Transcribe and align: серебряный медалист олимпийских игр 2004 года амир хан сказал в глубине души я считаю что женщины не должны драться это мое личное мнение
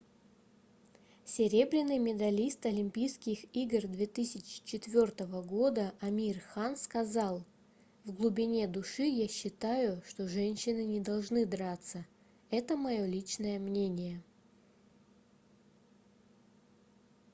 серебряный 1.25 1.99
медалист 1.99 2.65
олимпийских 2.65 3.45
игр 3.53 3.87
2004 3.87 5.11
года 5.43 5.93
амир 5.99 6.39
хан 6.39 6.75
сказал 6.75 7.43
в 8.05 8.11
глубине 8.11 8.67
души 8.67 9.03
я 9.03 9.27
считаю 9.27 10.01
что 10.07 10.27
женщины 10.27 10.85
не 10.85 11.01
должны 11.01 11.45
драться 11.45 12.03
это 12.49 12.75
мое 12.75 13.05
личное 13.05 13.59
мнение 13.59 14.23